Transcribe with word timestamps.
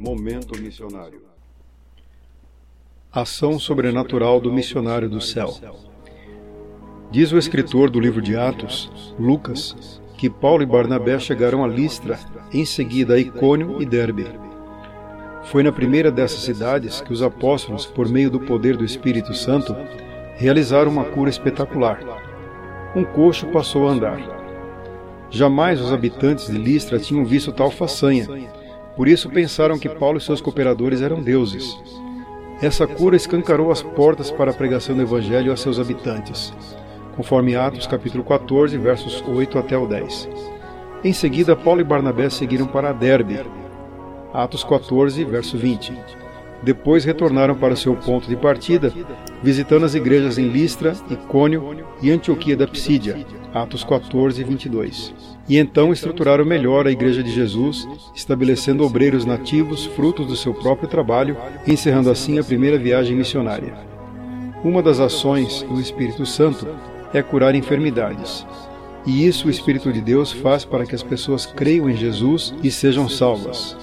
Momento 0.00 0.58
Missionário 0.58 1.20
Ação 3.12 3.58
sobrenatural 3.58 4.40
do 4.40 4.50
missionário 4.50 5.10
do 5.10 5.20
céu. 5.20 5.54
Diz 7.10 7.32
o 7.32 7.36
escritor 7.36 7.90
do 7.90 8.00
livro 8.00 8.22
de 8.22 8.34
Atos, 8.34 8.90
Lucas, 9.18 10.00
que 10.16 10.30
Paulo 10.30 10.62
e 10.62 10.66
Barnabé 10.66 11.18
chegaram 11.18 11.62
a 11.62 11.68
Listra, 11.68 12.18
em 12.50 12.64
seguida 12.64 13.12
a 13.12 13.18
Icônio 13.18 13.82
e 13.82 13.84
Derbe. 13.84 14.26
Foi 15.42 15.62
na 15.62 15.70
primeira 15.70 16.10
dessas 16.10 16.40
cidades 16.40 17.02
que 17.02 17.12
os 17.12 17.22
apóstolos, 17.22 17.84
por 17.84 18.08
meio 18.08 18.30
do 18.30 18.40
poder 18.40 18.78
do 18.78 18.84
Espírito 18.86 19.34
Santo, 19.34 19.76
realizaram 20.36 20.90
uma 20.90 21.04
cura 21.04 21.28
espetacular. 21.28 22.00
Um 22.96 23.04
coxo 23.04 23.46
passou 23.48 23.86
a 23.86 23.92
andar. 23.92 24.18
Jamais 25.28 25.78
os 25.78 25.92
habitantes 25.92 26.46
de 26.46 26.56
Listra 26.56 26.98
tinham 26.98 27.22
visto 27.22 27.52
tal 27.52 27.70
façanha, 27.70 28.26
por 29.00 29.08
isso 29.08 29.30
pensaram 29.30 29.78
que 29.78 29.88
Paulo 29.88 30.18
e 30.18 30.20
seus 30.20 30.42
cooperadores 30.42 31.00
eram 31.00 31.22
deuses. 31.22 31.74
Essa 32.60 32.86
cura 32.86 33.16
escancarou 33.16 33.70
as 33.70 33.80
portas 33.80 34.30
para 34.30 34.50
a 34.50 34.54
pregação 34.54 34.94
do 34.94 35.00
Evangelho 35.00 35.50
a 35.50 35.56
seus 35.56 35.78
habitantes, 35.78 36.52
conforme 37.16 37.56
Atos 37.56 37.86
capítulo 37.86 38.22
14, 38.22 38.76
versos 38.76 39.24
8 39.26 39.58
até 39.58 39.78
o 39.78 39.86
10. 39.86 40.28
Em 41.02 41.14
seguida, 41.14 41.56
Paulo 41.56 41.80
e 41.80 41.84
Barnabé 41.84 42.28
seguiram 42.28 42.66
para 42.66 42.92
Derbe, 42.92 43.40
Atos 44.34 44.62
14, 44.62 45.24
verso 45.24 45.56
20. 45.56 45.94
Depois 46.62 47.04
retornaram 47.04 47.54
para 47.54 47.74
seu 47.74 47.96
ponto 47.96 48.28
de 48.28 48.36
partida, 48.36 48.92
visitando 49.42 49.86
as 49.86 49.94
igrejas 49.94 50.36
em 50.36 50.48
Listra, 50.48 50.94
Icônio 51.10 51.76
e 52.02 52.10
Antioquia 52.10 52.56
da 52.56 52.66
Psídia, 52.66 53.26
Atos 53.54 53.82
14, 53.82 54.44
22. 54.44 55.14
E 55.48 55.56
então 55.56 55.92
estruturaram 55.92 56.44
melhor 56.44 56.86
a 56.86 56.92
Igreja 56.92 57.22
de 57.22 57.30
Jesus, 57.30 57.88
estabelecendo 58.14 58.84
obreiros 58.84 59.24
nativos, 59.24 59.86
frutos 59.86 60.26
do 60.26 60.36
seu 60.36 60.52
próprio 60.52 60.88
trabalho, 60.88 61.36
encerrando 61.66 62.10
assim 62.10 62.38
a 62.38 62.44
primeira 62.44 62.78
viagem 62.78 63.16
missionária. 63.16 63.74
Uma 64.62 64.82
das 64.82 65.00
ações 65.00 65.62
do 65.62 65.80
Espírito 65.80 66.26
Santo 66.26 66.68
é 67.14 67.22
curar 67.22 67.54
enfermidades. 67.54 68.46
E 69.06 69.26
isso 69.26 69.48
o 69.48 69.50
Espírito 69.50 69.90
de 69.90 70.02
Deus 70.02 70.30
faz 70.30 70.64
para 70.64 70.84
que 70.84 70.94
as 70.94 71.02
pessoas 71.02 71.46
creiam 71.46 71.88
em 71.88 71.96
Jesus 71.96 72.54
e 72.62 72.70
sejam 72.70 73.08
salvas. 73.08 73.74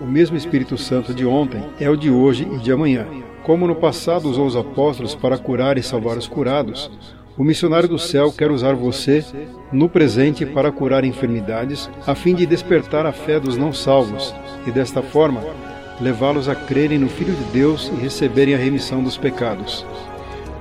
O 0.00 0.04
mesmo 0.04 0.36
Espírito 0.36 0.76
Santo 0.76 1.14
de 1.14 1.24
ontem 1.24 1.62
é 1.78 1.88
o 1.88 1.96
de 1.96 2.10
hoje 2.10 2.48
e 2.52 2.58
de 2.58 2.72
amanhã. 2.72 3.06
Como 3.44 3.66
no 3.66 3.76
passado 3.76 4.28
usou 4.28 4.46
os 4.46 4.56
apóstolos 4.56 5.14
para 5.14 5.38
curar 5.38 5.78
e 5.78 5.82
salvar 5.82 6.16
os 6.16 6.26
curados, 6.26 6.90
o 7.38 7.44
missionário 7.44 7.88
do 7.88 7.98
céu 7.98 8.32
quer 8.32 8.50
usar 8.50 8.74
você 8.74 9.24
no 9.72 9.88
presente 9.88 10.44
para 10.44 10.72
curar 10.72 11.04
enfermidades, 11.04 11.88
a 12.06 12.14
fim 12.14 12.34
de 12.34 12.44
despertar 12.44 13.06
a 13.06 13.12
fé 13.12 13.38
dos 13.38 13.56
não 13.56 13.72
salvos 13.72 14.34
e, 14.66 14.70
desta 14.70 15.00
forma, 15.00 15.40
levá-los 16.00 16.48
a 16.48 16.54
crerem 16.54 16.98
no 16.98 17.08
Filho 17.08 17.34
de 17.34 17.44
Deus 17.52 17.90
e 17.94 18.00
receberem 18.00 18.54
a 18.54 18.58
remissão 18.58 19.02
dos 19.02 19.16
pecados. 19.16 19.86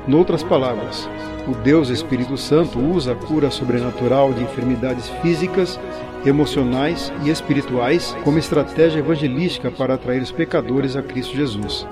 Noutras 0.08 0.44
palavras, 0.44 1.09
o 1.47 1.53
Deus 1.55 1.89
Espírito 1.89 2.38
Santo 2.38 2.80
usa 2.80 3.11
a 3.11 3.16
cura 3.16 3.52
sobrenatural 3.52 4.33
de 4.33 4.44
enfermidades 4.44 5.09
físicas, 5.22 5.80
emocionais 6.25 7.11
e 7.23 7.30
espirituais 7.30 8.16
como 8.23 8.38
estratégia 8.38 8.99
evangelística 8.99 9.69
para 9.69 9.95
atrair 9.95 10.21
os 10.21 10.31
pecadores 10.31 10.95
a 10.95 11.02
Cristo 11.02 11.36
Jesus. 11.36 11.86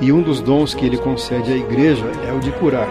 E 0.00 0.12
um 0.12 0.22
dos 0.22 0.40
dons 0.40 0.74
que 0.74 0.84
ele 0.84 0.98
concede 0.98 1.52
à 1.52 1.56
igreja 1.56 2.04
é 2.28 2.32
o 2.32 2.38
de 2.38 2.52
curar. 2.52 2.88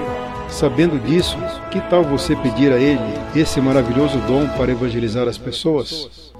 Sabendo 0.49 0.99
disso, 0.99 1.37
que 1.71 1.79
tal 1.89 2.03
você 2.03 2.35
pedir 2.35 2.71
a 2.71 2.77
Ele 2.77 2.99
esse 3.35 3.59
maravilhoso 3.59 4.17
dom 4.19 4.47
para 4.49 4.71
evangelizar 4.71 5.27
as 5.27 5.37
pessoas? 5.37 6.33